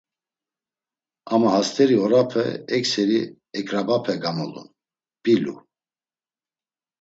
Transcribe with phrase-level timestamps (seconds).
[1.33, 2.45] Ama hast̆eri orape
[2.77, 3.19] ekseri
[3.57, 4.69] eǩrabape gamulun
[5.17, 5.55] “mp̌ilu”.